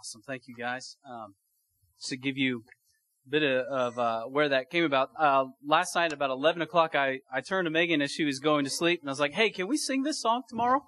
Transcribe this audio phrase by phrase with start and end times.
[0.00, 0.22] Awesome.
[0.22, 0.96] Thank you, guys.
[1.06, 1.34] Um,
[2.04, 2.64] to give you
[3.26, 6.94] a bit of, of uh, where that came about, uh, last night about 11 o'clock,
[6.94, 9.34] I, I turned to Megan as she was going to sleep, and I was like,
[9.34, 10.86] hey, can we sing this song tomorrow?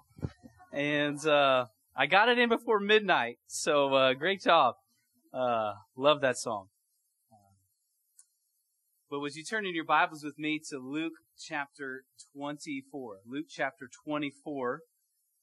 [0.71, 4.73] And uh, I got it in before midnight, so uh, great job.
[5.31, 6.69] Uh, love that song.
[9.11, 12.05] But would you turn in your Bibles with me to Luke chapter
[12.35, 13.17] 24?
[13.27, 14.79] Luke chapter 24,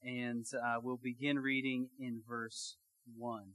[0.02, 2.78] and uh, we'll begin reading in verse
[3.16, 3.52] 1.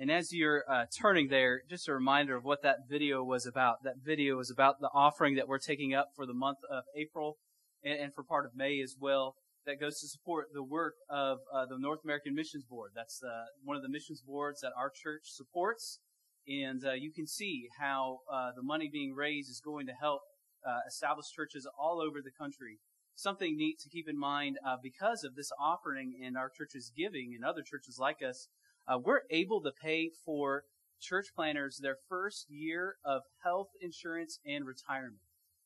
[0.00, 3.82] And as you're uh, turning there, just a reminder of what that video was about.
[3.82, 7.36] That video was about the offering that we're taking up for the month of April
[7.82, 9.34] and, and for part of May as well.
[9.66, 12.92] That goes to support the work of uh, the North American Missions Board.
[12.94, 15.98] That's uh, one of the missions boards that our church supports.
[16.46, 20.22] And uh, you can see how uh, the money being raised is going to help
[20.66, 22.78] uh, establish churches all over the country.
[23.16, 27.44] Something neat to keep in mind because of this offering and our church's giving and
[27.44, 28.46] other churches like us
[28.88, 30.64] uh, we're able to pay for
[31.00, 35.20] church planners their first year of health insurance and retirement,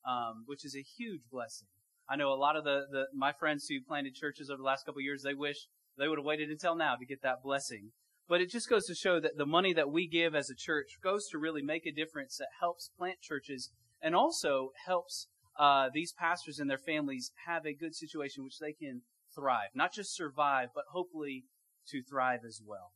[0.07, 1.67] um, which is a huge blessing.
[2.09, 4.85] I know a lot of the, the my friends who planted churches over the last
[4.85, 5.67] couple of years, they wish
[5.97, 7.91] they would have waited until now to get that blessing.
[8.27, 10.97] But it just goes to show that the money that we give as a church
[11.03, 13.69] goes to really make a difference that helps plant churches
[14.01, 18.73] and also helps uh, these pastors and their families have a good situation which they
[18.73, 19.01] can
[19.35, 21.45] thrive, not just survive, but hopefully
[21.87, 22.91] to thrive as well.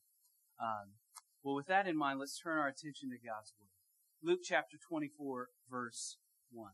[0.60, 0.94] Um,
[1.44, 3.70] well, with that in mind, let's turn our attention to God's Word.
[4.24, 6.18] Luke chapter 24, verse
[6.52, 6.72] 1.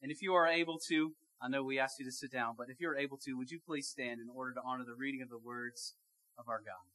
[0.00, 2.68] And if you are able to, I know we asked you to sit down, but
[2.70, 5.28] if you're able to, would you please stand in order to honor the reading of
[5.28, 5.94] the words
[6.38, 6.86] of our God?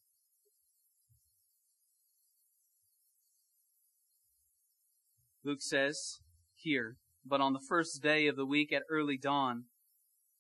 [5.44, 6.20] Luke says
[6.56, 9.66] here, but on the first day of the week at early dawn,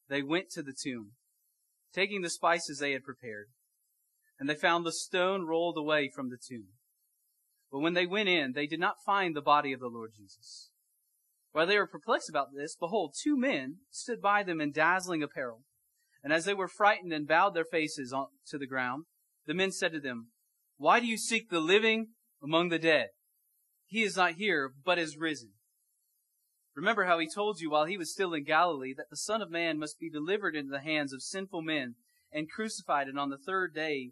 [0.09, 1.11] they went to the tomb,
[1.93, 3.47] taking the spices they had prepared
[4.39, 6.67] and they found the stone rolled away from the tomb.
[7.71, 10.69] But when they went in, they did not find the body of the Lord Jesus.
[11.51, 15.63] While they were perplexed about this, behold, two men stood by them in dazzling apparel.
[16.23, 18.13] And as they were frightened and bowed their faces
[18.47, 19.05] to the ground,
[19.45, 20.27] the men said to them,
[20.77, 22.09] Why do you seek the living
[22.43, 23.09] among the dead?
[23.85, 25.51] He is not here, but is risen.
[26.75, 29.49] Remember how he told you while he was still in Galilee that the Son of
[29.49, 31.95] Man must be delivered into the hands of sinful men
[32.31, 34.11] and crucified and on the third day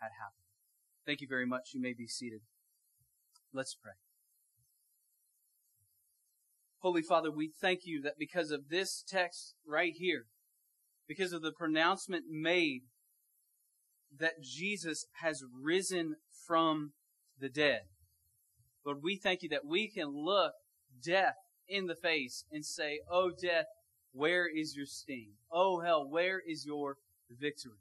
[0.00, 0.44] had happened.
[1.06, 1.70] Thank you very much.
[1.72, 2.40] You may be seated.
[3.52, 3.92] Let's pray.
[6.80, 10.26] Holy Father, we thank you that because of this text right here,
[11.08, 12.82] because of the pronouncement made
[14.16, 16.16] that Jesus has risen
[16.46, 16.92] from
[17.40, 17.82] the dead,
[18.84, 20.52] Lord, we thank you that we can look
[21.04, 21.34] death
[21.68, 23.66] in the face and say, Oh, death,
[24.12, 25.32] where is your sting?
[25.52, 26.96] Oh, hell, where is your
[27.30, 27.80] victory?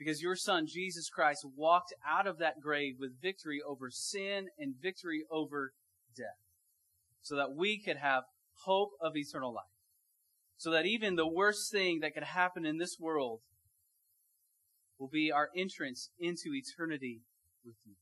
[0.00, 4.72] Because your son, Jesus Christ, walked out of that grave with victory over sin and
[4.80, 5.72] victory over
[6.16, 6.40] death
[7.20, 8.22] so that we could have
[8.64, 9.64] hope of eternal life.
[10.56, 13.40] So that even the worst thing that could happen in this world
[14.98, 17.20] will be our entrance into eternity
[17.62, 17.96] with you.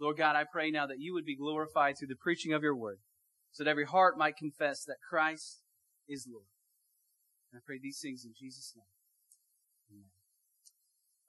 [0.00, 2.76] Lord God, I pray now that you would be glorified through the preaching of your
[2.76, 2.98] word,
[3.50, 5.60] so that every heart might confess that Christ
[6.08, 6.46] is Lord.
[7.52, 8.86] And I pray these things in Jesus' name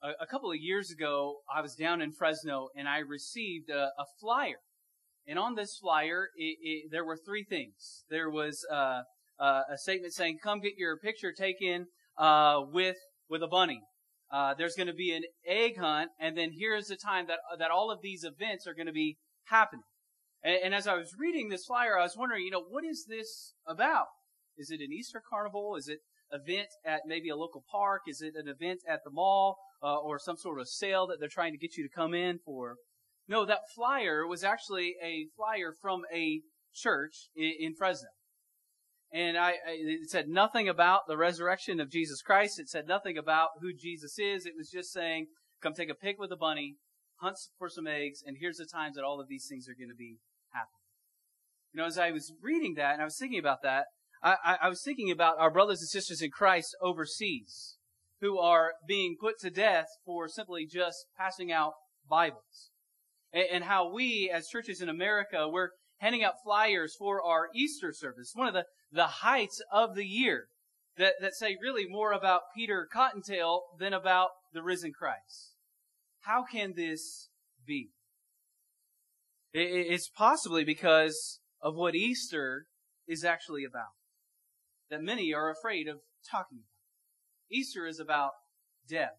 [0.02, 3.90] a, a, couple of years ago, I was down in Fresno and I received a,
[3.98, 4.58] a flyer.
[5.26, 8.04] And on this flyer, it, it, there were three things.
[8.08, 9.02] There was uh,
[9.38, 12.96] uh, a statement saying, "Come get your picture taken uh, with
[13.28, 13.80] with a bunny."
[14.32, 17.70] Uh, there's going to be an egg hunt, and then here's the time that that
[17.70, 19.18] all of these events are going to be
[19.48, 19.84] happening.
[20.42, 23.04] And, and as I was reading this flyer, I was wondering, you know, what is
[23.08, 24.06] this about?
[24.56, 25.76] Is it an Easter carnival?
[25.76, 25.98] Is it
[26.32, 28.02] event at maybe a local park?
[28.06, 29.58] Is it an event at the mall?
[29.82, 32.38] Uh, or some sort of sale that they're trying to get you to come in
[32.44, 32.76] for.
[33.28, 36.40] No, that flyer was actually a flyer from a
[36.74, 38.08] church in, in Fresno.
[39.12, 42.60] And I, I, it said nothing about the resurrection of Jesus Christ.
[42.60, 44.46] It said nothing about who Jesus is.
[44.46, 45.26] It was just saying,
[45.62, 46.76] come take a pic with a bunny,
[47.20, 49.90] hunt for some eggs, and here's the times that all of these things are going
[49.90, 50.18] to be
[50.52, 50.80] happening.
[51.72, 53.86] You know, as I was reading that and I was thinking about that,
[54.22, 57.78] I, I was thinking about our brothers and sisters in Christ overseas
[58.20, 61.72] who are being put to death for simply just passing out
[62.08, 62.70] Bibles.
[63.32, 68.32] And how we, as churches in America, we're handing out flyers for our Easter service,
[68.34, 70.46] one of the, the heights of the year
[70.96, 75.54] that, that say really more about Peter Cottontail than about the risen Christ.
[76.22, 77.28] How can this
[77.66, 77.90] be?
[79.52, 82.66] It's possibly because of what Easter
[83.06, 83.94] is actually about.
[84.90, 86.62] That many are afraid of talking.
[87.50, 88.30] Easter is about
[88.88, 89.18] death.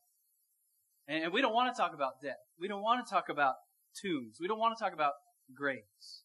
[1.07, 2.38] And we don't want to talk about death.
[2.60, 3.56] We don't want to talk about
[4.01, 4.38] tombs.
[4.39, 5.13] We don't want to talk about
[5.56, 6.24] graves.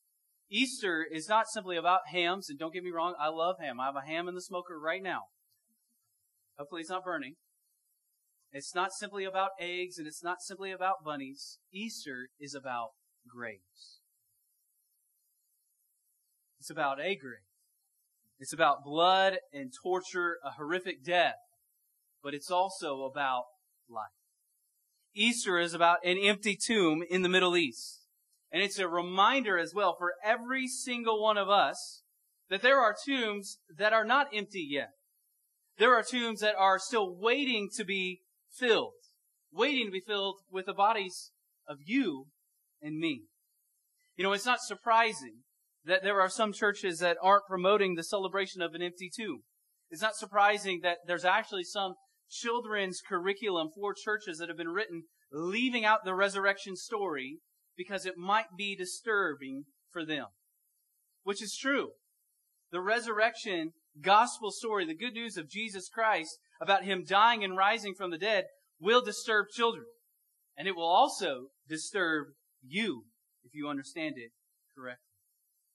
[0.49, 3.81] Easter is not simply about hams, and don't get me wrong, I love ham.
[3.81, 5.23] I have a ham in the smoker right now.
[6.57, 7.35] Hopefully it's not burning.
[8.53, 11.59] It's not simply about eggs, and it's not simply about bunnies.
[11.73, 12.91] Easter is about
[13.29, 13.99] graves.
[16.61, 17.43] It's about a grave.
[18.39, 21.35] It's about blood and torture, a horrific death.
[22.23, 23.45] But it's also about
[23.89, 24.07] life.
[25.15, 28.03] Easter is about an empty tomb in the Middle East.
[28.53, 32.03] And it's a reminder as well for every single one of us
[32.49, 34.91] that there are tombs that are not empty yet.
[35.79, 38.21] There are tombs that are still waiting to be
[38.51, 38.95] filled,
[39.53, 41.33] waiting to be filled with the bodies
[41.69, 42.27] of you
[42.81, 43.25] and me.
[44.17, 45.43] You know, it's not surprising
[45.85, 49.43] that there are some churches that aren't promoting the celebration of an empty tomb.
[49.91, 51.95] It's not surprising that there's actually some
[52.31, 57.39] children's curriculum for churches that have been written leaving out the resurrection story
[57.77, 60.27] because it might be disturbing for them.
[61.25, 61.91] Which is true.
[62.71, 67.95] The resurrection gospel story, the good news of Jesus Christ about him dying and rising
[67.95, 68.45] from the dead
[68.81, 69.87] will disturb children.
[70.57, 72.29] And it will also disturb
[72.67, 73.05] you
[73.45, 74.31] if you understand it
[74.77, 75.03] correctly.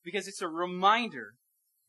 [0.03, 1.33] Because it's a reminder.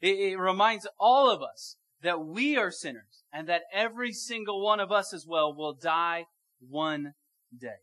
[0.01, 4.81] It, it reminds all of us that we are sinners and that every single one
[4.81, 6.27] of us as well will die
[6.61, 7.13] one
[7.59, 7.81] day.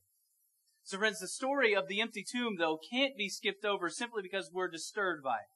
[0.83, 4.51] So friends, the story of the empty tomb though can't be skipped over simply because
[4.53, 5.49] we're disturbed by it.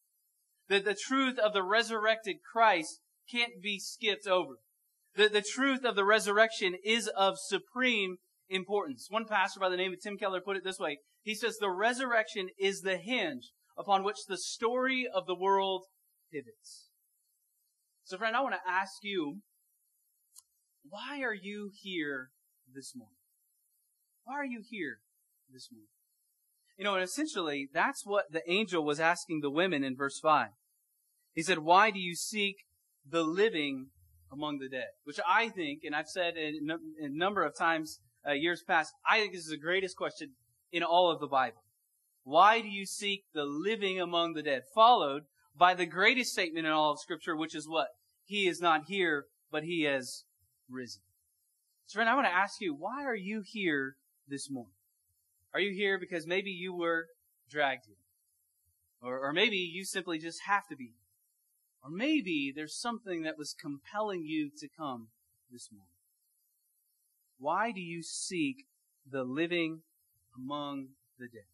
[0.69, 2.99] That the truth of the resurrected Christ
[3.29, 4.55] can't be skipped over.
[5.15, 8.17] The, the truth of the resurrection is of supreme
[8.49, 9.07] importance.
[9.09, 10.99] One pastor by the name of Tim Keller put it this way.
[11.21, 15.85] He says, the resurrection is the hinge upon which the story of the world
[16.31, 16.89] pivots.
[18.05, 19.37] So friend, I want to ask you,
[20.89, 22.31] why are you here
[22.73, 23.15] this morning?
[24.25, 24.99] Why are you here
[25.51, 25.87] this morning?
[26.77, 30.49] You know, and essentially, that's what the angel was asking the women in verse 5.
[31.33, 32.57] He said, Why do you seek
[33.09, 33.87] the living
[34.31, 34.89] among the dead?
[35.05, 36.59] Which I think, and I've said a
[37.09, 40.31] number of times uh, years past, I think this is the greatest question
[40.71, 41.63] in all of the Bible.
[42.23, 44.63] Why do you seek the living among the dead?
[44.73, 45.23] Followed
[45.57, 47.87] by the greatest statement in all of Scripture, which is what?
[48.25, 50.23] He is not here, but he has
[50.69, 51.01] risen.
[51.85, 53.95] So friend, I want to ask you, why are you here
[54.27, 54.73] this morning?
[55.53, 57.05] Are you here because maybe you were
[57.49, 57.97] dragged here?
[59.01, 60.93] Or, or maybe you simply just have to be
[61.83, 65.09] Or maybe there's something that was compelling you to come
[65.51, 65.89] this morning.
[67.37, 68.65] Why do you seek
[69.05, 69.81] the living
[70.35, 70.87] among
[71.19, 71.51] the dead?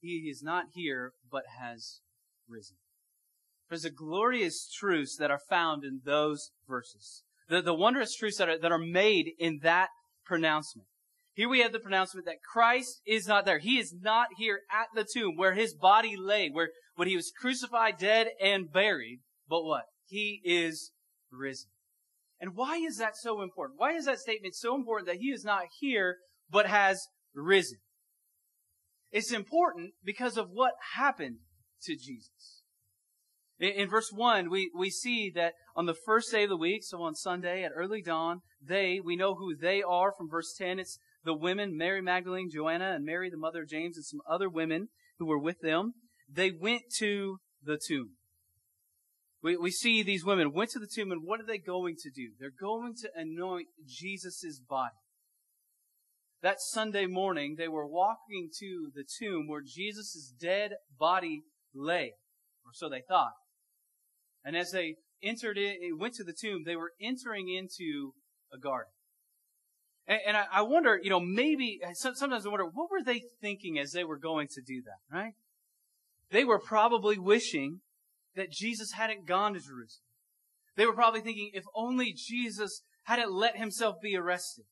[0.00, 2.00] He is not here, but has
[2.48, 2.76] risen.
[3.68, 7.22] There's a glorious truths that are found in those verses.
[7.48, 9.88] The, the wondrous truths that are, that are made in that
[10.24, 10.86] pronouncement.
[11.34, 13.58] Here we have the pronouncement that Christ is not there.
[13.58, 17.32] He is not here at the tomb where his body lay, where when he was
[17.36, 19.20] crucified, dead, and buried.
[19.48, 19.84] But what?
[20.06, 20.92] He is
[21.32, 21.70] risen.
[22.40, 23.80] And why is that so important?
[23.80, 27.78] Why is that statement so important that he is not here, but has risen?
[29.10, 31.38] It's important because of what happened
[31.84, 32.62] to Jesus.
[33.58, 36.82] In, in verse 1, we, we see that on the first day of the week,
[36.84, 40.78] so on Sunday at early dawn, they, we know who they are from verse 10.
[40.78, 44.48] It's the women, Mary Magdalene, Joanna, and Mary, the mother of James, and some other
[44.48, 44.88] women
[45.18, 45.94] who were with them.
[46.30, 48.16] They went to the tomb.
[49.42, 52.10] We, we see these women went to the tomb, and what are they going to
[52.10, 52.30] do?
[52.38, 54.94] They're going to anoint Jesus' body.
[56.42, 62.14] That Sunday morning, they were walking to the tomb where Jesus' dead body lay,
[62.64, 63.32] or so they thought.
[64.44, 68.12] And as they entered in, went to the tomb, they were entering into
[68.52, 68.92] a garden.
[70.06, 73.22] And, and I, I, wonder, you know, maybe, uh, sometimes I wonder, what were they
[73.40, 75.32] thinking as they were going to do that, right?
[76.30, 77.80] They were probably wishing
[78.34, 80.04] that Jesus hadn't gone to Jerusalem.
[80.76, 84.64] They were probably thinking, if only Jesus hadn't let himself be arrested.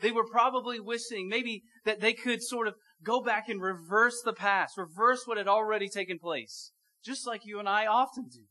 [0.00, 4.32] They were probably wishing maybe that they could sort of go back and reverse the
[4.32, 6.72] past, reverse what had already taken place,
[7.04, 8.44] just like you and I often do,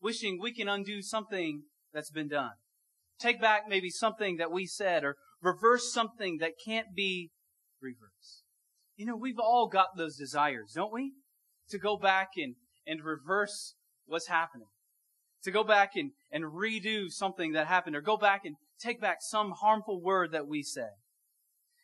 [0.00, 2.52] wishing we can undo something that's been done.
[3.18, 7.30] Take back maybe something that we said or reverse something that can't be
[7.80, 8.44] reversed.
[8.96, 11.12] You know, we've all got those desires, don't we?
[11.70, 12.54] To go back and,
[12.86, 13.74] and reverse
[14.06, 14.68] what's happening.
[15.44, 19.18] To go back and, and redo something that happened or go back and take back
[19.20, 20.90] some harmful word that we said.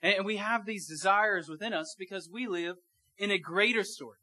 [0.02, 2.76] And, we have these desires within us because we live
[3.18, 4.18] in a greater story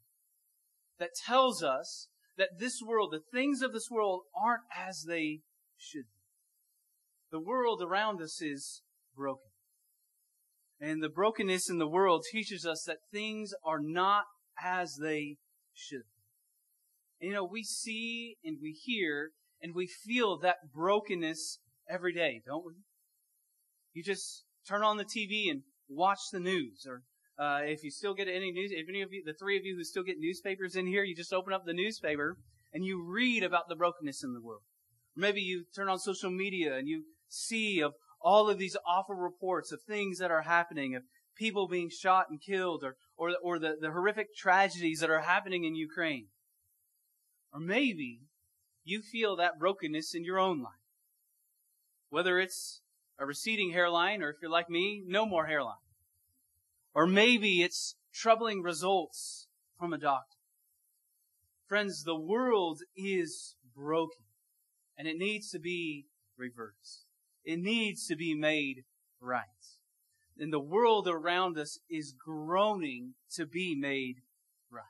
[1.00, 5.40] that tells us that this world, the things of this world aren't as they
[5.78, 6.22] should be.
[7.32, 8.82] The world around us is
[9.16, 9.52] broken.
[10.80, 14.26] And the brokenness in the world teaches us that things are not
[14.62, 15.38] as they
[15.74, 16.04] should
[17.20, 17.28] be.
[17.28, 22.66] You know, we see and we hear and we feel that brokenness every day, don't
[22.66, 22.74] we?
[23.94, 27.04] You just turn on the TV and watch the news or
[27.38, 29.76] uh, if you still get any news, if any of you, the three of you
[29.76, 32.38] who still get newspapers in here, you just open up the newspaper
[32.72, 34.62] and you read about the brokenness in the world.
[35.16, 39.72] Maybe you turn on social media and you see of all of these awful reports
[39.72, 41.04] of things that are happening, of
[41.36, 45.64] people being shot and killed, or, or, or the, the horrific tragedies that are happening
[45.64, 46.28] in Ukraine.
[47.52, 48.22] Or maybe
[48.84, 50.74] you feel that brokenness in your own life.
[52.10, 52.82] Whether it's
[53.20, 55.76] a receding hairline, or if you're like me, no more hairline.
[56.94, 60.38] Or maybe it's troubling results from a doctor.
[61.68, 64.24] Friends, the world is broken,
[64.98, 66.06] and it needs to be
[66.38, 67.06] reversed.
[67.44, 68.84] It needs to be made
[69.20, 69.44] right.
[70.38, 74.18] And the world around us is groaning to be made
[74.72, 74.84] right.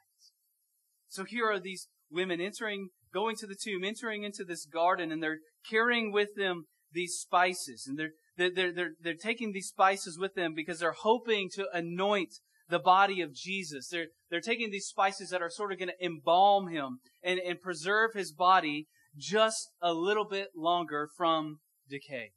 [1.09, 5.21] So here are these women entering, going to the tomb, entering into this garden, and
[5.21, 5.39] they're
[5.69, 7.85] carrying with them these spices.
[7.88, 12.33] And they're, they're, they're, they're taking these spices with them because they're hoping to anoint
[12.69, 13.89] the body of Jesus.
[13.89, 17.59] They're, they're taking these spices that are sort of going to embalm him and, and
[17.59, 21.59] preserve his body just a little bit longer from
[21.89, 22.31] decay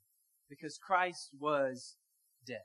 [0.48, 1.96] because Christ was
[2.46, 2.64] dead.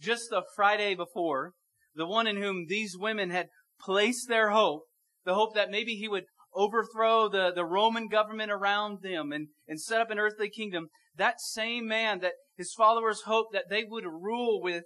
[0.00, 1.52] Just the Friday before,
[1.94, 3.48] the one in whom these women had
[3.80, 4.82] placed their hope,
[5.24, 6.24] the hope that maybe he would
[6.54, 11.40] overthrow the, the Roman government around them and, and set up an earthly kingdom, that
[11.40, 14.84] same man that his followers hoped that they would rule with,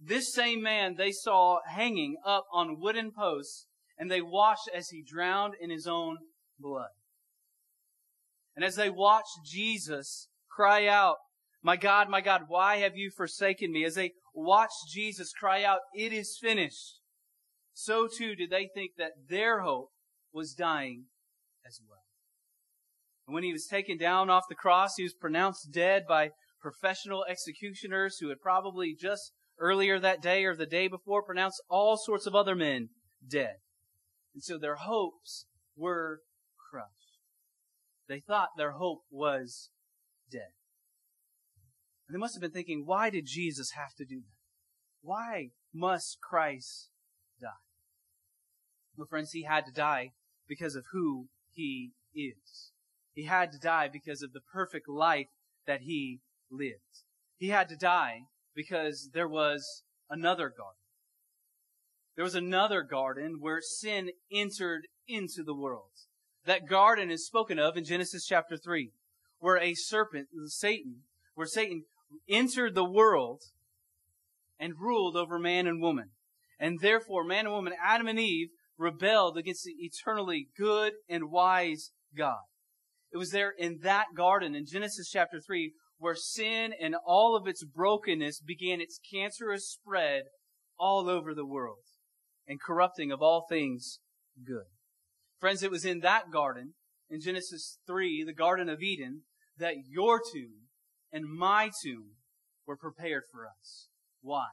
[0.00, 3.66] this same man they saw hanging up on wooden posts
[3.98, 6.18] and they watched as he drowned in his own
[6.58, 6.88] blood.
[8.56, 11.16] And as they watched Jesus cry out,
[11.62, 13.84] My God, my God, why have you forsaken me?
[13.84, 16.98] As they watched Jesus cry out, It is finished.
[17.72, 19.90] So too did they think that their hope
[20.32, 21.06] was dying
[21.66, 22.04] as well.
[23.26, 27.24] And when he was taken down off the cross, he was pronounced dead by professional
[27.28, 32.26] executioners who had probably just earlier that day or the day before pronounced all sorts
[32.26, 32.88] of other men
[33.26, 33.56] dead.
[34.34, 35.46] And so their hopes
[35.76, 36.20] were
[36.70, 37.18] crushed.
[38.08, 39.70] They thought their hope was
[40.30, 40.52] dead.
[42.08, 44.36] And they must have been thinking, why did Jesus have to do that?
[45.02, 46.90] Why must Christ
[47.40, 47.48] die?
[48.96, 50.12] Well, friends, he had to die
[50.52, 52.72] because of who he is.
[53.14, 55.28] He had to die because of the perfect life
[55.66, 57.04] that he lived.
[57.38, 60.76] He had to die because there was another garden.
[62.16, 65.88] There was another garden where sin entered into the world.
[66.44, 68.90] That garden is spoken of in Genesis chapter 3,
[69.38, 71.04] where a serpent, Satan,
[71.34, 71.84] where Satan
[72.28, 73.40] entered the world
[74.60, 76.10] and ruled over man and woman.
[76.60, 78.48] And therefore, man and woman, Adam and Eve,
[78.78, 82.42] rebelled against the eternally good and wise God.
[83.12, 87.46] It was there in that garden in Genesis chapter 3 where sin and all of
[87.46, 90.22] its brokenness began its cancerous spread
[90.78, 91.84] all over the world
[92.46, 94.00] and corrupting of all things
[94.44, 94.64] good.
[95.38, 96.74] Friends, it was in that garden,
[97.08, 99.22] in Genesis 3, the Garden of Eden,
[99.58, 100.68] that your tomb
[101.12, 102.12] and my tomb
[102.66, 103.88] were prepared for us.
[104.22, 104.46] Why?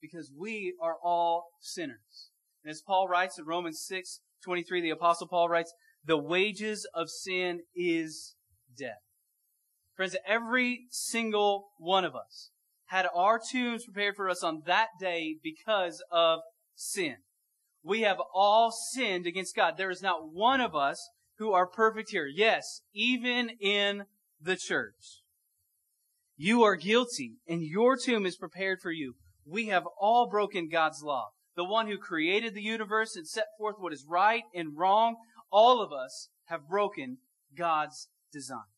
[0.00, 2.30] Because we are all sinners.
[2.66, 5.72] And as Paul writes in Romans 6, 23, the apostle Paul writes,
[6.04, 8.34] the wages of sin is
[8.76, 9.04] death.
[9.94, 12.50] Friends, every single one of us
[12.86, 16.40] had our tombs prepared for us on that day because of
[16.74, 17.18] sin.
[17.84, 19.74] We have all sinned against God.
[19.76, 22.26] There is not one of us who are perfect here.
[22.26, 24.06] Yes, even in
[24.40, 25.22] the church.
[26.36, 29.14] You are guilty and your tomb is prepared for you.
[29.44, 31.28] We have all broken God's law.
[31.56, 35.16] The one who created the universe and set forth what is right and wrong.
[35.50, 37.18] All of us have broken
[37.56, 38.68] God's design.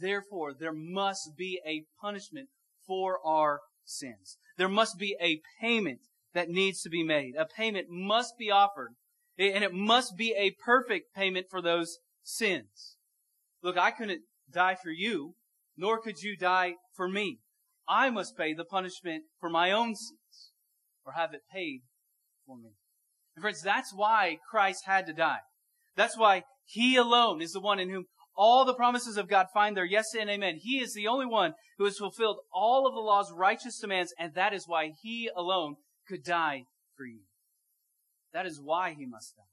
[0.00, 2.48] Therefore, there must be a punishment
[2.84, 4.38] for our sins.
[4.58, 6.00] There must be a payment
[6.32, 7.34] that needs to be made.
[7.38, 8.90] A payment must be offered.
[9.38, 12.96] And it must be a perfect payment for those sins.
[13.62, 15.34] Look, I couldn't die for you,
[15.76, 17.38] nor could you die for me.
[17.88, 20.14] I must pay the punishment for my own sins
[21.04, 21.82] or have it paid
[22.46, 22.70] for me.
[23.36, 25.40] And friends, that's why Christ had to die.
[25.96, 28.06] That's why He alone is the one in whom
[28.36, 30.58] all the promises of God find their yes and amen.
[30.60, 34.34] He is the only one who has fulfilled all of the law's righteous demands, and
[34.34, 35.76] that is why He alone
[36.08, 36.64] could die
[36.96, 37.20] for you.
[38.32, 39.44] That is why He must die.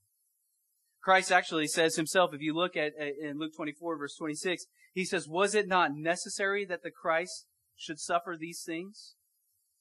[1.02, 5.28] Christ actually says himself, if you look at in Luke 24 verse 26, he says,
[5.28, 9.16] was it not necessary that the Christ should suffer these things?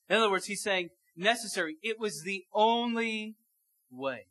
[0.09, 0.89] In other words, he's saying
[1.21, 1.77] necessary.
[1.83, 3.37] It was the only
[3.91, 4.27] way.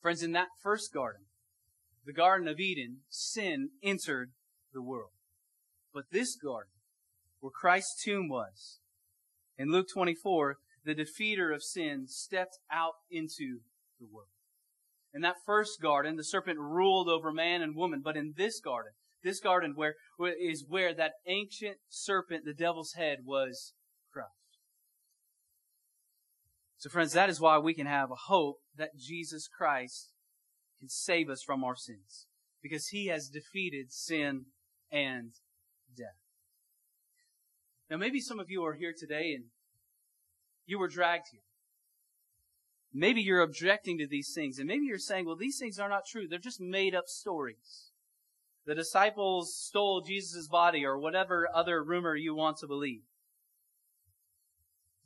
[0.00, 1.22] Friends, in that first garden,
[2.04, 4.30] the Garden of Eden, sin entered
[4.72, 5.10] the world.
[5.92, 6.72] But this garden,
[7.40, 8.78] where Christ's tomb was,
[9.58, 13.60] in Luke 24, the defeater of sin stepped out into
[14.00, 14.30] the world.
[15.12, 18.92] In that first garden, the serpent ruled over man and woman, but in this garden,
[19.22, 23.74] this garden where, where is where that ancient serpent, the devil's head, was
[26.78, 30.12] So friends, that is why we can have a hope that Jesus Christ
[30.78, 32.26] can save us from our sins.
[32.62, 34.46] Because he has defeated sin
[34.90, 35.32] and
[35.96, 36.16] death.
[37.90, 39.44] Now maybe some of you are here today and
[40.66, 41.40] you were dragged here.
[42.92, 46.06] Maybe you're objecting to these things, and maybe you're saying, well, these things are not
[46.06, 46.26] true.
[46.26, 47.90] They're just made up stories.
[48.66, 53.02] The disciples stole Jesus' body, or whatever other rumor you want to believe.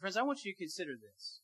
[0.01, 1.41] Friends, I want you to consider this.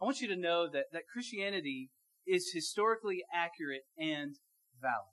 [0.00, 1.90] I want you to know that, that Christianity
[2.26, 4.36] is historically accurate and
[4.80, 5.12] valid.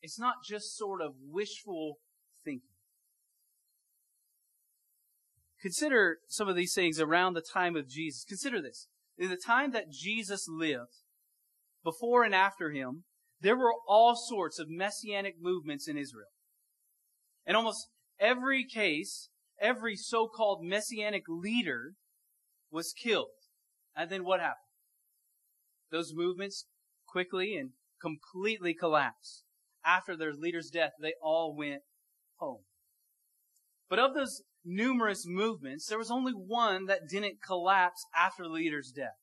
[0.00, 1.98] It's not just sort of wishful
[2.44, 2.68] thinking.
[5.60, 8.24] Consider some of these things around the time of Jesus.
[8.28, 11.04] Consider this in the time that Jesus lived,
[11.84, 13.04] before and after him,
[13.40, 16.30] there were all sorts of messianic movements in Israel.
[17.46, 17.88] In almost
[18.20, 19.28] every case,
[19.60, 21.94] every so-called messianic leader
[22.70, 23.28] was killed.
[23.96, 24.56] And then what happened?
[25.90, 26.66] Those movements
[27.06, 29.44] quickly and completely collapsed.
[29.84, 31.82] After their leader's death, they all went
[32.36, 32.62] home.
[33.88, 38.90] But of those numerous movements, there was only one that didn't collapse after the leader's
[38.90, 39.18] death.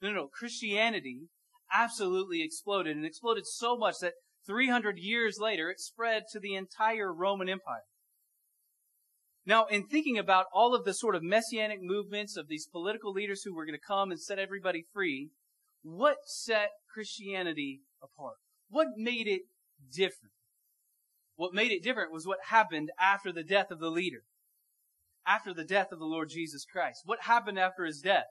[0.00, 0.28] No, no, no.
[0.28, 1.28] Christianity
[1.72, 4.14] absolutely exploded and exploded so much that
[4.46, 7.82] 300 years later it spread to the entire Roman Empire.
[9.48, 13.42] Now, in thinking about all of the sort of messianic movements of these political leaders
[13.42, 15.30] who were going to come and set everybody free,
[15.82, 18.34] what set Christianity apart?
[18.68, 19.42] What made it
[19.90, 20.34] different?
[21.36, 24.20] What made it different was what happened after the death of the leader
[25.26, 27.02] after the death of the Lord Jesus Christ.
[27.04, 28.24] What happened after his death?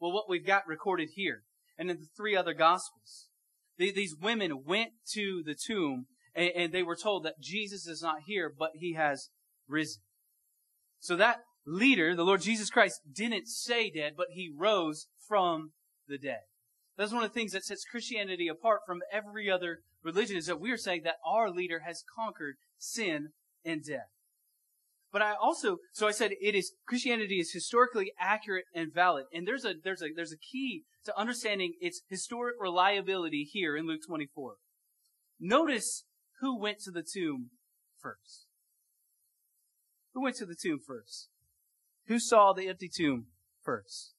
[0.00, 1.42] Well, what we've got recorded here
[1.76, 3.28] and in the three other gospels.
[3.76, 8.52] These women went to the tomb and they were told that Jesus is not here,
[8.56, 9.28] but he has
[9.68, 10.02] risen.
[11.00, 15.72] So that leader, the Lord Jesus Christ, didn't stay dead, but he rose from
[16.06, 16.40] the dead.
[16.96, 20.60] That's one of the things that sets Christianity apart from every other religion is that
[20.60, 23.28] we're saying that our leader has conquered sin
[23.64, 24.08] and death.
[25.12, 29.24] But I also, so I said it is, Christianity is historically accurate and valid.
[29.32, 33.86] And there's a, there's a, there's a key to understanding its historic reliability here in
[33.86, 34.56] Luke 24.
[35.40, 36.04] Notice
[36.40, 37.50] who went to the tomb
[38.00, 38.47] first.
[40.18, 41.28] Who went to the tomb first?
[42.08, 43.26] Who saw the empty tomb
[43.62, 44.14] first?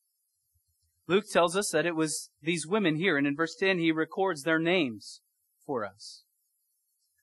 [1.07, 4.43] Luke tells us that it was these women here, and in verse 10 he records
[4.43, 5.19] their names
[5.65, 6.23] for us.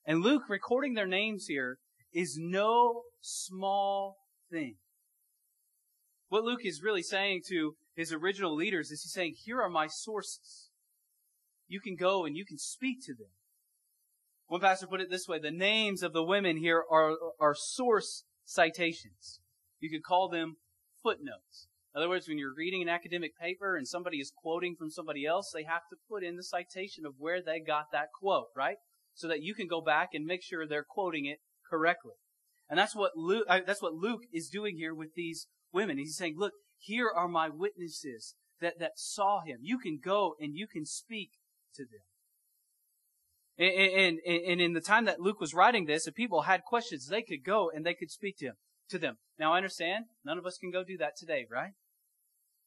[0.04, 1.78] And Luke recording their names here
[2.12, 4.18] is no small
[4.50, 4.74] thing.
[6.28, 9.86] What Luke is really saying to his original leaders is he's saying, here are my
[9.86, 10.68] sources.
[11.66, 13.30] You can go and you can speak to them.
[14.48, 18.24] One pastor put it this way, the names of the women here are, are source
[18.46, 19.40] citations.
[19.80, 20.56] You could call them
[21.02, 21.68] footnotes.
[21.94, 25.26] In other words, when you're reading an academic paper and somebody is quoting from somebody
[25.26, 28.76] else, they have to put in the citation of where they got that quote, right?
[29.14, 32.12] So that you can go back and make sure they're quoting it correctly.
[32.68, 35.98] And that's what Luke, uh, that's what Luke is doing here with these women.
[35.98, 39.58] He's saying, look, here are my witnesses that, that saw him.
[39.62, 41.30] You can go and you can speak
[41.74, 42.02] to them.
[43.58, 47.06] And, and, and in the time that Luke was writing this, if people had questions,
[47.06, 48.54] they could go and they could speak to him,
[48.90, 49.16] to them.
[49.38, 51.72] Now I understand none of us can go do that today, right?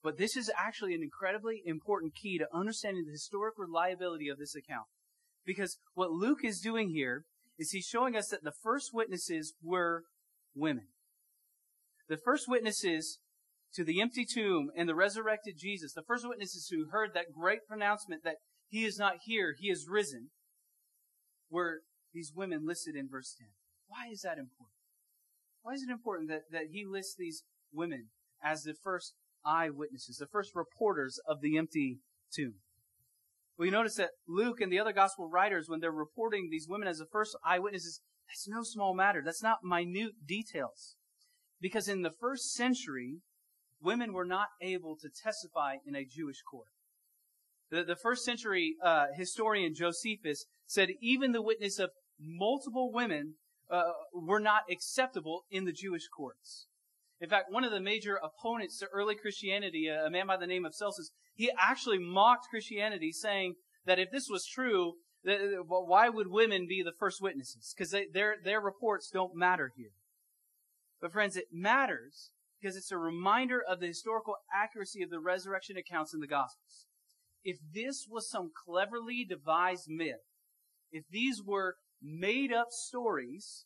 [0.02, 4.56] But this is actually an incredibly important key to understanding the historic reliability of this
[4.56, 4.88] account.
[5.46, 7.26] Because what Luke is doing here
[7.58, 10.04] is he's showing us that the first witnesses were
[10.56, 10.88] women.
[12.08, 13.20] The first witnesses
[13.74, 17.68] to the empty tomb and the resurrected Jesus, the first witnesses who heard that great
[17.68, 20.30] pronouncement that he is not here, he is risen,
[21.50, 21.82] were
[22.14, 23.48] these women listed in verse 10.
[23.88, 24.78] Why is that important?
[25.62, 28.10] Why is it important that, that he lists these women
[28.44, 29.14] as the first
[29.46, 32.00] eyewitnesses, the first reporters of the empty
[32.34, 32.56] tomb?
[33.58, 37.00] We notice that Luke and the other gospel writers, when they're reporting these women as
[37.00, 39.22] the first eyewitnesses, that's no small matter.
[39.24, 40.96] That's not minute details.
[41.60, 43.18] Because in the first century,
[43.82, 46.70] women were not able to testify in a Jewish court.
[47.72, 53.36] The, the first century uh, historian Josephus said even the witness of multiple women
[53.70, 56.68] uh, were not acceptable in the Jewish courts.
[57.22, 60.66] In fact, one of the major opponents to early Christianity, a man by the name
[60.66, 63.56] of Celsus, he actually mocked Christianity, saying
[63.86, 67.74] that if this was true, why would women be the first witnesses?
[67.76, 69.92] Because their their reports don't matter here.
[71.02, 75.78] But friends, it matters because it's a reminder of the historical accuracy of the resurrection
[75.78, 76.88] accounts in the Gospels.
[77.44, 80.26] If this was some cleverly devised myth,
[80.92, 83.66] if these were made up stories,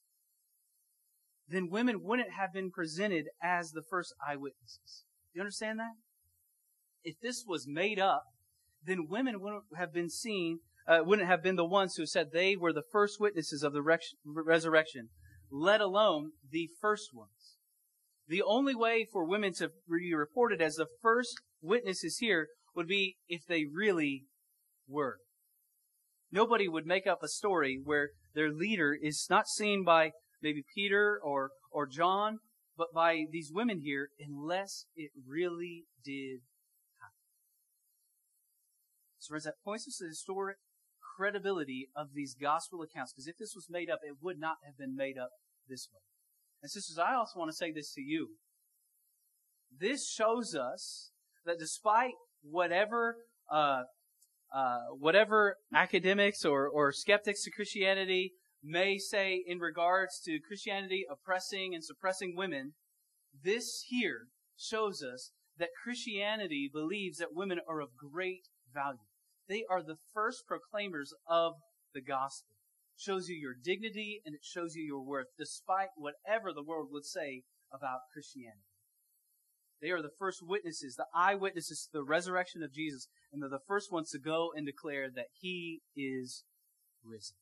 [1.47, 5.03] then women wouldn't have been presented as the first eyewitnesses.
[5.33, 5.93] Do you understand that?
[7.03, 8.23] If this was made up,
[8.83, 12.55] then women wouldn't have been seen, uh, wouldn't have been the ones who said they
[12.55, 13.81] were the first witnesses of the
[14.25, 15.09] resurrection,
[15.51, 17.57] let alone the first ones.
[18.27, 23.17] The only way for women to be reported as the first witnesses here would be
[23.27, 24.25] if they really
[24.87, 25.17] were.
[26.31, 31.19] Nobody would make up a story where their leader is not seen by maybe Peter
[31.23, 32.39] or, or John,
[32.75, 36.39] but by these women here, unless it really did
[36.99, 37.23] happen.
[39.19, 40.57] So, friends, that points us to the historic
[41.15, 44.77] credibility of these gospel accounts, because if this was made up, it would not have
[44.77, 45.29] been made up
[45.69, 46.01] this way.
[46.63, 48.29] And sisters, I also want to say this to you.
[49.79, 51.11] This shows us
[51.45, 53.17] that despite whatever
[53.51, 53.83] uh,
[54.53, 61.73] uh, whatever academics or, or skeptics to Christianity may say in regards to Christianity oppressing
[61.73, 62.73] and suppressing women,
[63.43, 68.99] this here shows us that Christianity believes that women are of great value.
[69.49, 71.53] They are the first proclaimers of
[71.93, 72.55] the gospel.
[72.95, 76.89] It shows you your dignity and it shows you your worth, despite whatever the world
[76.91, 78.72] would say about Christianity.
[79.83, 83.59] They are the first witnesses, the eyewitnesses to the resurrection of Jesus, and they're the
[83.67, 86.45] first ones to go and declare that he is
[87.03, 87.35] risen.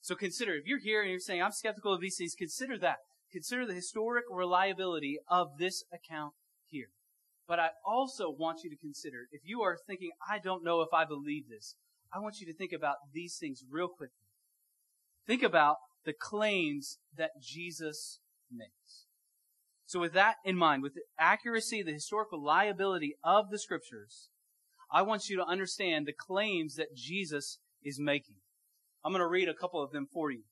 [0.00, 2.98] So consider, if you're here and you're saying, I'm skeptical of these things, consider that.
[3.32, 6.34] Consider the historic reliability of this account
[6.68, 6.90] here.
[7.48, 10.94] But I also want you to consider, if you are thinking, I don't know if
[10.94, 11.74] I believe this,
[12.14, 14.28] I want you to think about these things real quickly.
[15.26, 19.06] Think about the claims that Jesus makes.
[19.92, 24.30] So with that in mind, with the accuracy, the historical liability of the scriptures,
[24.90, 28.36] I want you to understand the claims that Jesus is making.
[29.04, 30.44] I'm going to read a couple of them for you.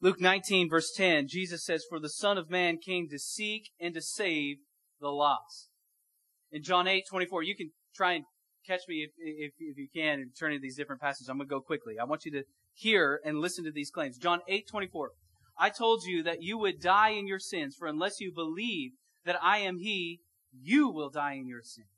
[0.00, 3.94] Luke 19 verse 10, Jesus says, For the Son of Man came to seek and
[3.94, 4.56] to save
[5.00, 5.68] the lost.
[6.50, 8.24] In John 8, 24, you can try and
[8.66, 11.28] catch me if, if, if you can and turn to these different passages.
[11.28, 12.00] I'm going to go quickly.
[12.00, 12.42] I want you to
[12.74, 14.18] hear and listen to these claims.
[14.18, 15.12] John 8, 24.
[15.58, 18.92] I told you that you would die in your sins, for unless you believe
[19.24, 20.20] that I am He,
[20.52, 21.88] you will die in your sins.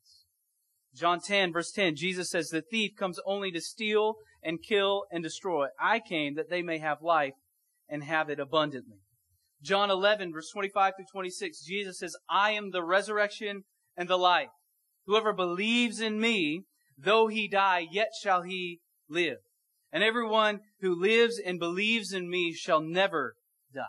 [0.94, 5.22] John 10 verse 10, Jesus says, the thief comes only to steal and kill and
[5.22, 5.68] destroy.
[5.80, 7.34] I came that they may have life
[7.88, 8.98] and have it abundantly.
[9.62, 13.64] John 11 verse 25 through 26, Jesus says, I am the resurrection
[13.96, 14.48] and the life.
[15.06, 16.62] Whoever believes in me,
[16.98, 19.38] though he die, yet shall he live.
[19.92, 23.34] And everyone who lives and believes in me shall never
[23.74, 23.84] die.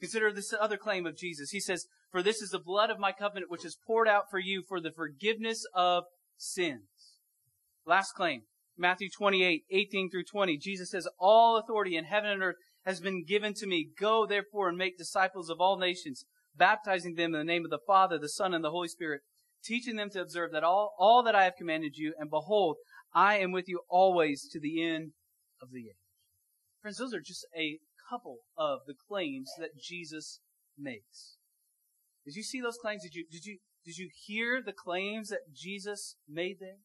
[0.00, 1.50] Consider this other claim of Jesus.
[1.50, 4.38] He says, For this is the blood of my covenant which is poured out for
[4.38, 6.04] you for the forgiveness of
[6.36, 6.88] sins.
[7.84, 8.42] Last claim,
[8.76, 10.56] Matthew 28, 18 through 20.
[10.58, 13.88] Jesus says, All authority in heaven and earth has been given to me.
[13.98, 17.80] Go therefore and make disciples of all nations, baptizing them in the name of the
[17.86, 19.22] Father, the Son, and the Holy Spirit,
[19.64, 22.76] teaching them to observe that all, all that I have commanded you, and behold,
[23.12, 25.12] I am with you always to the end
[25.60, 25.96] of the age.
[26.80, 30.40] Friends, those are just a couple of the claims that Jesus
[30.78, 31.36] makes.
[32.24, 33.02] Did you see those claims?
[33.02, 36.78] Did you, did you, did you hear the claims that Jesus made there?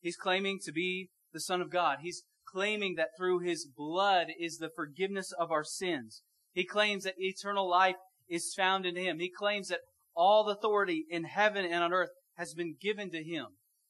[0.00, 1.98] He's claiming to be the Son of God.
[2.02, 6.22] He's claiming that through His blood is the forgiveness of our sins.
[6.52, 7.96] He claims that eternal life
[8.28, 9.18] is found in Him.
[9.18, 9.80] He claims that
[10.14, 13.46] all authority in heaven and on earth has been given to Him.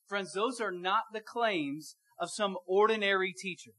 [0.06, 3.72] Friends, those are not the claims of some ordinary teacher.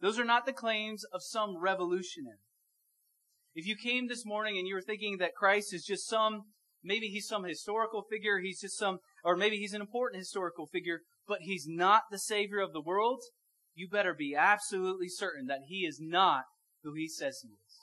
[0.00, 2.38] Those are not the claims of some revolutionary.
[3.54, 6.42] If you came this morning and you were thinking that Christ is just some,
[6.84, 11.00] maybe he's some historical figure, he's just some, or maybe he's an important historical figure,
[11.26, 13.20] but he's not the Savior of the world,
[13.74, 16.44] you better be absolutely certain that he is not
[16.82, 17.78] who he says he is.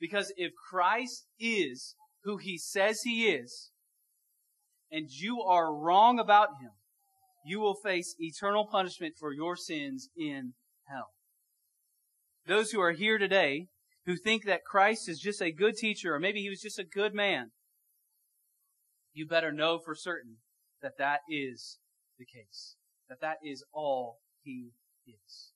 [0.00, 3.70] Because if Christ is who he says he is,
[4.90, 6.70] and you are wrong about him,
[7.44, 10.52] you will face eternal punishment for your sins in
[10.88, 11.08] hell.
[12.48, 13.66] Those who are here today
[14.06, 16.84] who think that Christ is just a good teacher or maybe he was just a
[16.84, 17.50] good man,
[19.12, 20.38] you better know for certain
[20.80, 21.78] that that is
[22.18, 22.76] the case.
[23.10, 24.70] That that is all he
[25.06, 25.52] is.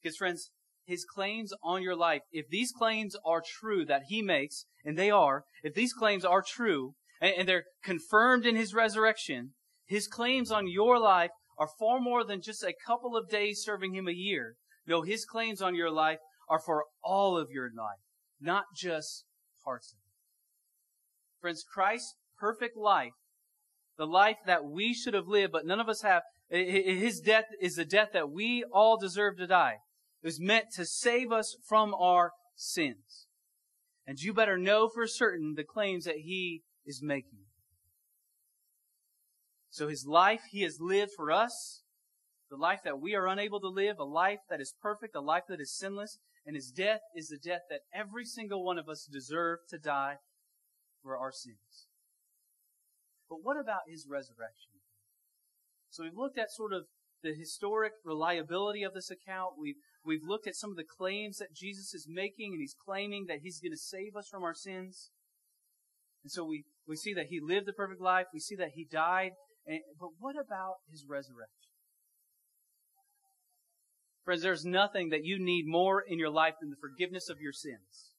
[0.00, 0.50] Because friends,
[0.84, 5.10] his claims on your life, if these claims are true that he makes, and they
[5.10, 9.54] are, if these claims are true, and, and they're confirmed in his resurrection,
[9.84, 13.96] his claims on your life are far more than just a couple of days serving
[13.96, 14.54] him a year.
[14.86, 17.98] No, his claims on your life are for all of your life,
[18.40, 19.24] not just
[19.64, 21.40] parts of it.
[21.40, 23.12] Friends, Christ's perfect life,
[23.98, 27.76] the life that we should have lived, but none of us have, his death is
[27.76, 29.76] the death that we all deserve to die.
[30.22, 33.26] It was meant to save us from our sins.
[34.06, 37.40] And you better know for certain the claims that he is making.
[39.70, 41.82] So his life he has lived for us,
[42.50, 45.44] the life that we are unable to live, a life that is perfect, a life
[45.48, 49.08] that is sinless, and his death is the death that every single one of us
[49.10, 50.16] deserve to die
[51.02, 51.88] for our sins.
[53.28, 54.72] But what about his resurrection?
[55.90, 56.84] So we've looked at sort of
[57.22, 59.54] the historic reliability of this account.
[59.58, 63.26] We've, we've looked at some of the claims that Jesus is making, and he's claiming
[63.26, 65.10] that he's going to save us from our sins.
[66.22, 68.26] And so we, we see that he lived a perfect life.
[68.32, 69.32] We see that he died.
[69.66, 71.65] And, but what about his resurrection?
[74.26, 77.52] Friends, there's nothing that you need more in your life than the forgiveness of your
[77.52, 78.10] sins.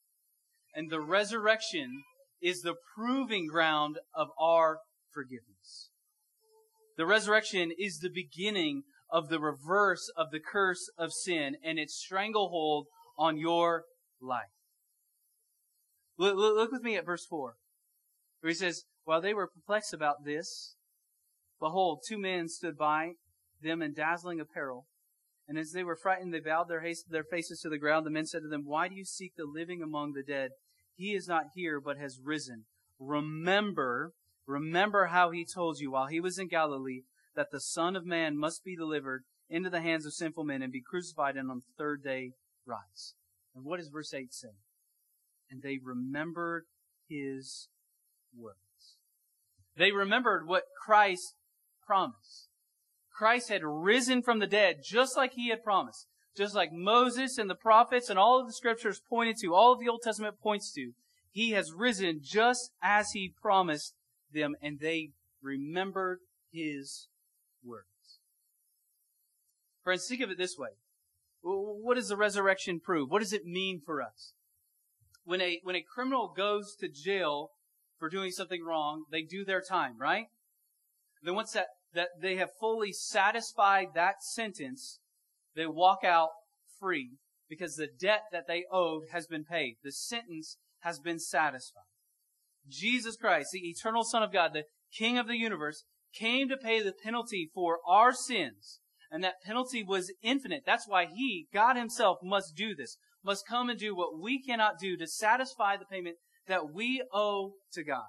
[0.73, 2.03] And the resurrection
[2.41, 4.79] is the proving ground of our
[5.13, 5.89] forgiveness.
[6.95, 11.95] The resurrection is the beginning of the reverse of the curse of sin and its
[11.95, 12.87] stranglehold
[13.19, 13.83] on your
[14.21, 14.45] life.
[16.17, 17.55] Look, look, with me at verse 4,
[18.39, 20.75] where he says, While they were perplexed about this,
[21.59, 23.15] behold, two men stood by
[23.61, 24.85] them in dazzling apparel.
[25.47, 28.05] And as they were frightened, they bowed their, haste, their faces to the ground.
[28.05, 30.51] The men said to them, Why do you seek the living among the dead?
[30.95, 32.65] He is not here, but has risen.
[32.99, 34.11] Remember,
[34.45, 37.03] remember how he told you while he was in Galilee
[37.35, 40.71] that the Son of Man must be delivered into the hands of sinful men and
[40.71, 42.31] be crucified and on the third day
[42.65, 43.13] rise.
[43.55, 44.55] And what does verse 8 say?
[45.49, 46.65] And they remembered
[47.07, 47.69] his
[48.35, 48.57] words.
[49.77, 51.35] They remembered what Christ
[51.85, 52.49] promised.
[53.17, 56.07] Christ had risen from the dead just like he had promised.
[56.35, 59.79] Just like Moses and the prophets and all of the scriptures pointed to, all of
[59.79, 60.91] the Old Testament points to.
[61.31, 63.95] He has risen just as he promised
[64.31, 66.19] them and they remembered
[66.51, 67.07] his
[67.63, 68.19] words.
[69.83, 70.69] Friends, think of it this way.
[71.41, 73.09] What does the resurrection prove?
[73.09, 74.33] What does it mean for us?
[75.23, 77.49] When a, when a criminal goes to jail
[77.97, 80.25] for doing something wrong, they do their time, right?
[81.23, 81.67] Then once that
[81.97, 84.99] that they have fully satisfied that sentence,
[85.55, 86.29] they walk out
[86.79, 87.13] free
[87.49, 89.77] because the debt that they owed has been paid.
[89.83, 91.81] The sentence has been satisfied.
[92.69, 96.83] Jesus Christ, the eternal Son of God, the King of the universe, came to pay
[96.83, 98.79] the penalty for our sins.
[99.09, 100.63] And that penalty was infinite.
[100.67, 104.79] That's why He, God Himself, must do this, must come and do what we cannot
[104.79, 108.05] do to satisfy the payment that we owe to God.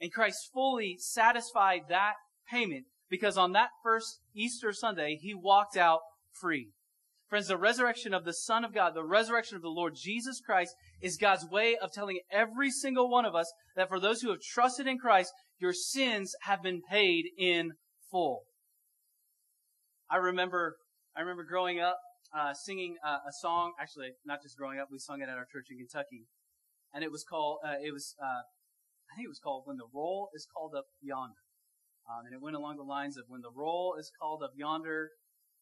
[0.00, 2.14] And Christ fully satisfied that
[2.48, 6.00] payment because on that first Easter Sunday, he walked out
[6.32, 6.70] free.
[7.28, 10.74] Friends, the resurrection of the Son of God, the resurrection of the Lord Jesus Christ
[11.00, 14.40] is God's way of telling every single one of us that for those who have
[14.40, 17.74] trusted in Christ, your sins have been paid in
[18.10, 18.42] full.
[20.10, 20.74] I remember,
[21.16, 21.98] I remember growing up,
[22.36, 25.46] uh, singing uh, a song, actually, not just growing up, we sung it at our
[25.52, 26.26] church in Kentucky.
[26.92, 29.86] And it was called, uh, it was, uh, I think it was called When the
[29.94, 31.43] Roll is Called Up Yonder.
[32.08, 35.10] Um, and it went along the lines of when the roll is called up yonder,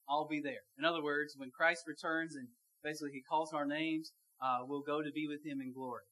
[0.09, 0.66] I'll be there.
[0.78, 2.48] In other words, when Christ returns and
[2.83, 6.02] basically he calls our names, uh, we'll go to be with him in glory.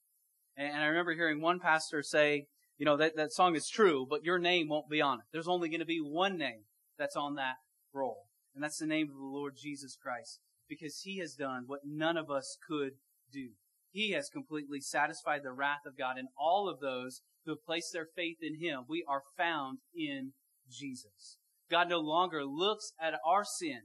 [0.57, 2.47] And, and I remember hearing one pastor say,
[2.79, 5.27] you know, that, that song is true, but your name won't be on it.
[5.33, 6.63] There's only going to be one name
[6.99, 7.57] that's on that
[7.93, 8.27] roll.
[8.55, 10.41] And that's the name of the Lord Jesus Christ.
[10.69, 12.93] Because he has done what none of us could
[13.33, 13.51] do.
[13.91, 17.93] He has completely satisfied the wrath of God, and all of those who have placed
[17.93, 20.33] their faith in Him, we are found in
[20.71, 21.39] Jesus.
[21.71, 23.83] God no longer looks at our sin,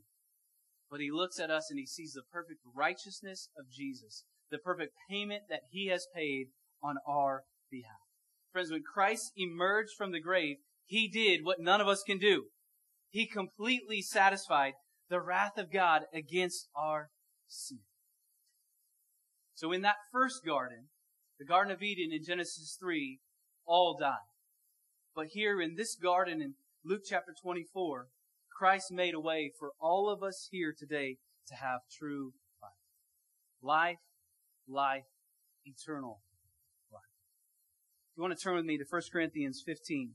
[0.90, 4.94] but He looks at us and He sees the perfect righteousness of Jesus, the perfect
[5.10, 6.48] payment that He has paid
[6.84, 8.00] on our behalf.
[8.52, 12.46] Friends, when Christ emerged from the grave, He did what none of us can do.
[13.10, 14.74] He completely satisfied
[15.10, 17.10] the wrath of God against our
[17.48, 17.80] sin.
[19.54, 20.90] So in that first garden,
[21.38, 23.20] The Garden of Eden in Genesis 3
[23.66, 24.30] all died.
[25.16, 28.08] But here in this garden in Luke chapter 24,
[28.56, 32.72] Christ made a way for all of us here today to have true life.
[33.62, 34.00] Life,
[34.68, 35.06] life,
[35.66, 36.22] eternal
[36.92, 37.02] life.
[38.12, 40.12] If you want to turn with me to 1 Corinthians 15,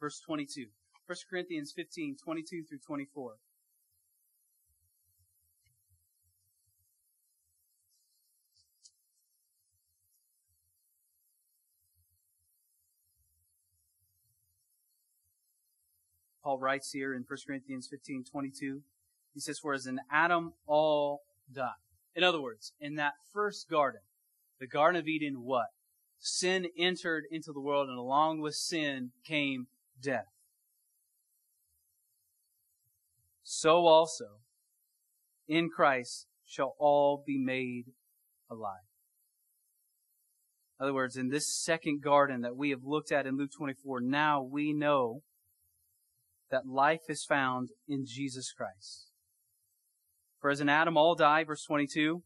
[0.00, 0.66] verse 22.
[1.06, 3.34] 1 Corinthians 15, 22 through 24.
[16.42, 18.82] Paul writes here in 1 Corinthians 15, 22.
[19.34, 21.20] He says, For as in Adam all
[21.52, 21.70] die.
[22.14, 24.00] In other words, in that first garden,
[24.60, 25.66] the Garden of Eden, what?
[26.18, 29.66] Sin entered into the world, and along with sin came
[30.00, 30.26] death.
[33.42, 34.40] So also,
[35.48, 37.92] in Christ shall all be made
[38.50, 38.86] alive.
[40.78, 44.00] In other words, in this second garden that we have looked at in Luke 24,
[44.00, 45.22] now we know
[46.52, 49.08] that life is found in Jesus Christ.
[50.38, 52.22] For as in Adam all die, verse 22,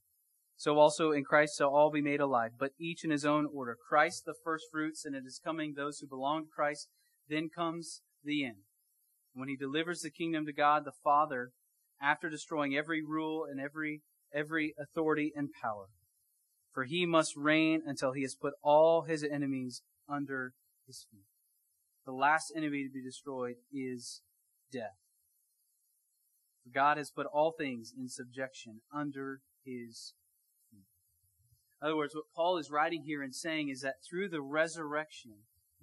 [0.57, 3.77] so also in Christ shall all be made alive, but each in his own order.
[3.89, 6.89] Christ the first fruits, and it is coming those who belong to Christ.
[7.29, 8.65] Then comes the end.
[9.33, 11.51] When he delivers the kingdom to God the Father,
[12.03, 14.03] after destroying every rule and every,
[14.35, 15.87] every authority and power.
[16.73, 20.53] For he must reign until he has put all his enemies under
[20.87, 21.27] his feet
[22.07, 24.23] the last enemy to be destroyed is
[24.73, 24.97] death.
[26.63, 30.15] For God has put all things in subjection under his
[30.71, 30.87] feet.
[31.83, 35.33] In other words, what Paul is writing here and saying is that through the resurrection,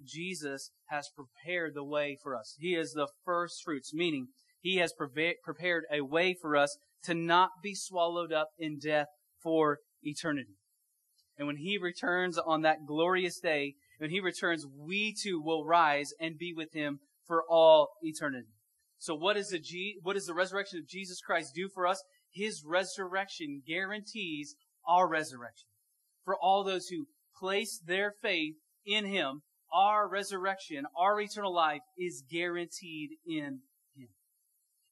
[0.02, 2.56] Jesus has prepared the way for us.
[2.58, 4.28] He is the first fruits, meaning
[4.60, 9.08] he has prepared a way for us to not be swallowed up in death
[9.42, 10.56] for eternity.
[11.36, 16.12] And when he returns on that glorious day, when he returns, we too will rise
[16.20, 18.48] and be with him for all eternity.
[18.98, 22.02] So what is the G, what does the resurrection of Jesus Christ do for us?
[22.32, 25.68] His resurrection guarantees our resurrection.
[26.24, 27.06] For all those who
[27.38, 28.54] place their faith
[28.86, 33.60] in him, our resurrection, our eternal life is guaranteed in
[33.96, 34.08] him.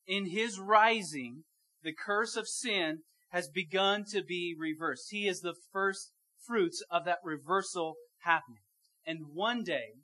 [0.06, 1.44] In his rising,
[1.82, 2.98] the curse of sin
[3.30, 5.06] has begun to be reversed.
[5.10, 6.10] He is the first
[6.46, 8.60] fruits of that reversal happening.
[9.06, 9.94] And one day,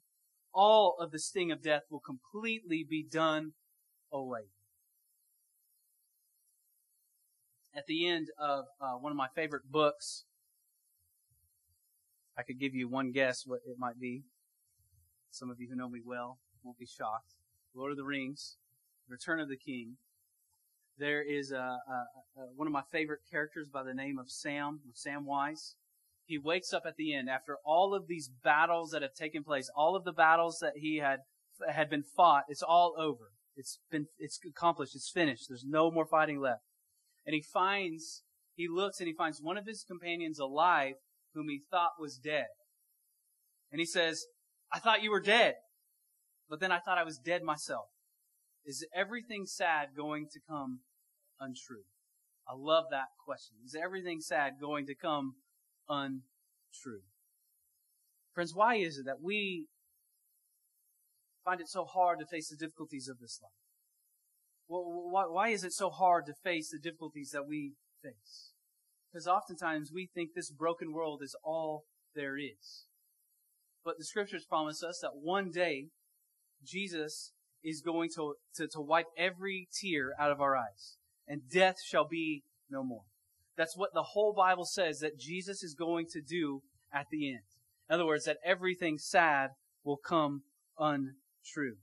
[0.52, 3.52] all of the sting of death will completely be done
[4.12, 4.50] away.
[7.76, 10.24] At the end of uh, one of my favorite books,
[12.36, 14.22] I could give you one guess what it might be.
[15.30, 17.34] Some of you who know me well won't be shocked.
[17.74, 18.56] Lord of the Rings,
[19.08, 19.96] Return of the King.
[20.98, 24.80] There is a, a, a, one of my favorite characters by the name of Sam,
[24.92, 25.74] Samwise
[26.28, 29.70] he wakes up at the end after all of these battles that have taken place,
[29.74, 31.20] all of the battles that he had
[31.66, 32.44] had been fought.
[32.48, 33.30] It's all over.
[33.56, 34.94] It's been it's accomplished.
[34.94, 35.46] It's finished.
[35.48, 36.60] There's no more fighting left.
[37.26, 40.96] And he finds he looks and he finds one of his companions alive
[41.32, 42.48] whom he thought was dead.
[43.72, 44.26] And he says,
[44.70, 45.54] "I thought you were dead,
[46.46, 47.86] but then I thought I was dead myself."
[48.66, 50.80] Is everything sad going to come
[51.40, 51.84] untrue?
[52.46, 53.56] I love that question.
[53.64, 55.36] Is everything sad going to come
[55.88, 57.02] untrue.
[58.34, 59.66] Friends, why is it that we
[61.44, 63.52] find it so hard to face the difficulties of this life?
[64.68, 67.72] why, is it so hard to face the difficulties that we
[68.02, 68.52] face?
[69.10, 72.84] Because oftentimes we think this broken world is all there is.
[73.84, 75.86] But the scriptures promise us that one day
[76.62, 77.32] Jesus
[77.64, 82.06] is going to, to, to wipe every tear out of our eyes, and death shall
[82.06, 83.04] be no more.
[83.58, 86.62] That's what the whole Bible says that Jesus is going to do
[86.94, 87.42] at the end.
[87.90, 89.50] In other words, that everything sad
[89.84, 90.42] will come
[90.78, 91.76] untrue.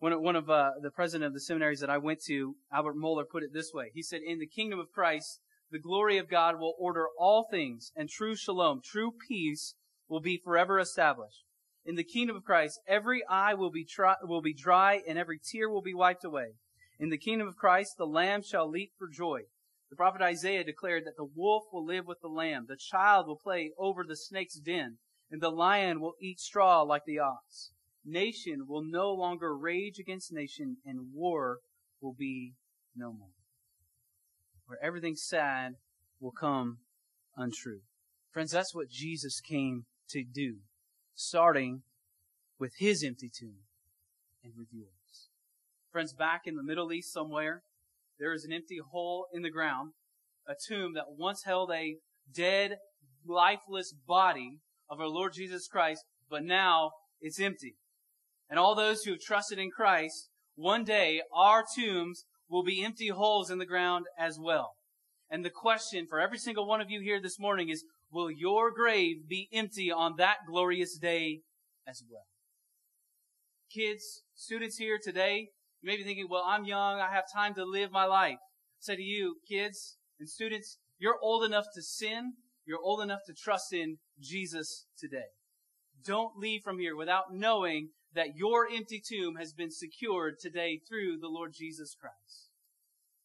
[0.00, 2.96] One of, one of uh, the president of the seminaries that I went to, Albert
[2.96, 3.90] Mohler, put it this way.
[3.94, 5.40] He said, In the kingdom of Christ,
[5.70, 9.74] the glory of God will order all things, and true shalom, true peace,
[10.08, 11.44] will be forever established.
[11.86, 15.38] In the kingdom of Christ, every eye will be, try, will be dry, and every
[15.38, 16.52] tear will be wiped away.
[16.98, 19.42] In the kingdom of Christ, the lamb shall leap for joy.
[19.90, 23.36] The prophet Isaiah declared that the wolf will live with the lamb, the child will
[23.36, 24.98] play over the snake's den,
[25.30, 27.72] and the lion will eat straw like the ox.
[28.04, 31.58] Nation will no longer rage against nation, and war
[32.00, 32.54] will be
[32.96, 33.34] no more.
[34.66, 35.74] Where everything sad
[36.20, 36.78] will come
[37.36, 37.80] untrue.
[38.30, 40.58] Friends, that's what Jesus came to do,
[41.14, 41.82] starting
[42.58, 43.64] with his empty tomb
[44.44, 45.28] and with yours.
[45.90, 47.62] Friends, back in the Middle East somewhere,
[48.20, 49.92] there is an empty hole in the ground,
[50.46, 51.96] a tomb that once held a
[52.32, 52.76] dead
[53.26, 54.58] lifeless body
[54.88, 56.90] of our Lord Jesus Christ, but now
[57.20, 57.76] it's empty.
[58.48, 63.08] And all those who have trusted in Christ, one day our tombs will be empty
[63.08, 64.72] holes in the ground as well.
[65.30, 68.70] And the question for every single one of you here this morning is, will your
[68.70, 71.40] grave be empty on that glorious day
[71.88, 72.26] as well?
[73.72, 75.50] Kids, students here today,
[75.82, 78.38] you may be thinking, well, I'm young, I have time to live my life.
[78.38, 82.34] I say to you, kids and students, you're old enough to sin,
[82.66, 85.30] you're old enough to trust in Jesus today.
[86.04, 91.18] Don't leave from here without knowing that your empty tomb has been secured today through
[91.18, 92.50] the Lord Jesus Christ.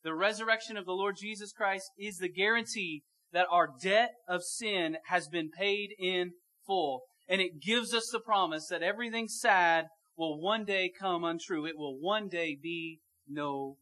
[0.03, 3.03] The resurrection of the Lord Jesus Christ is the guarantee
[3.33, 6.31] that our debt of sin has been paid in
[6.65, 7.01] full.
[7.27, 9.87] And it gives us the promise that everything sad
[10.17, 11.65] will one day come untrue.
[11.65, 13.77] It will one day be no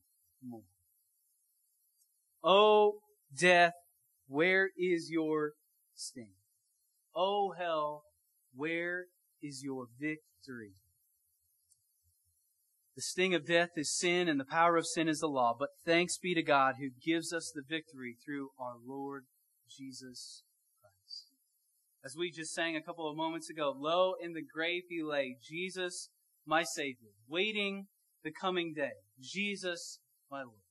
[0.46, 0.64] more.
[2.44, 3.00] Oh,
[3.38, 3.74] death,
[4.28, 5.54] where is your
[5.96, 6.34] sting?
[7.16, 8.04] Oh, hell,
[8.56, 9.06] where
[9.42, 10.74] is your victory?
[12.96, 15.56] The sting of death is sin, and the power of sin is the law.
[15.58, 19.24] But thanks be to God who gives us the victory through our Lord
[19.68, 20.44] Jesus
[20.80, 21.32] Christ.
[22.06, 25.38] As we just sang a couple of moments ago, lo, in the grave he lay,
[25.42, 26.10] Jesus,
[26.46, 27.88] my Savior, waiting
[28.24, 28.91] the coming day.
[29.20, 30.64] Jesus, my Lord.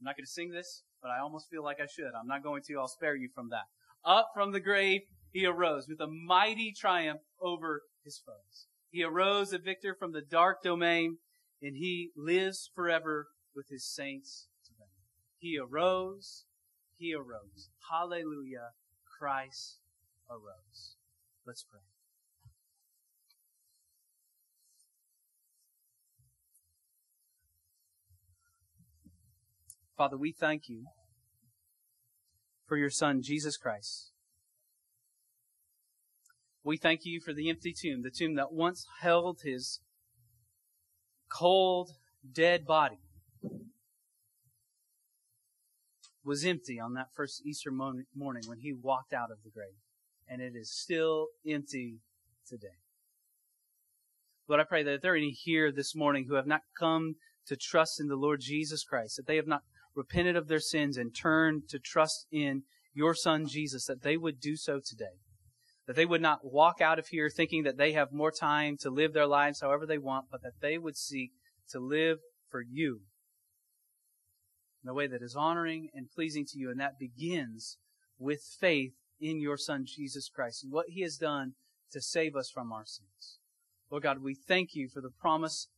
[0.00, 2.12] I'm not going to sing this, but I almost feel like I should.
[2.18, 2.78] I'm not going to.
[2.78, 3.64] I'll spare you from that.
[4.04, 8.66] Up from the grave, he arose with a mighty triumph over his foes.
[8.90, 11.18] He arose a victor from the dark domain
[11.60, 14.90] and he lives forever with his saints today.
[15.38, 16.44] He arose,
[16.96, 17.70] he arose.
[17.90, 18.70] Hallelujah,
[19.18, 19.80] Christ
[20.30, 20.96] arose.
[21.46, 21.80] Let's pray.
[29.98, 30.84] Father, we thank you
[32.68, 34.12] for your Son, Jesus Christ.
[36.62, 39.80] We thank you for the empty tomb, the tomb that once held his
[41.28, 41.90] cold,
[42.32, 43.00] dead body
[46.24, 48.04] was empty on that first Easter morning
[48.46, 49.80] when he walked out of the grave.
[50.28, 51.96] And it is still empty
[52.46, 52.78] today.
[54.46, 57.16] Lord, I pray that if there are any here this morning who have not come
[57.48, 59.62] to trust in the Lord Jesus Christ, that they have not
[59.98, 62.62] repented of their sins and turned to trust in
[62.94, 65.18] your Son Jesus, that they would do so today.
[65.88, 68.90] That they would not walk out of here thinking that they have more time to
[68.90, 71.32] live their lives however they want, but that they would seek
[71.70, 72.18] to live
[72.48, 73.00] for you
[74.84, 76.70] in a way that is honoring and pleasing to you.
[76.70, 77.78] And that begins
[78.18, 81.54] with faith in your Son, Jesus Christ, and what He has done
[81.90, 83.38] to save us from our sins.
[83.90, 85.68] Lord God, we thank you for the promise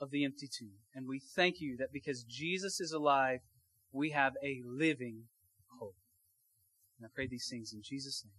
[0.00, 0.78] of the empty tomb.
[0.94, 3.38] And we thank you that because Jesus is alive,
[3.92, 5.24] we have a living
[5.78, 5.96] hope.
[6.98, 8.32] And I pray these things in Jesus' name.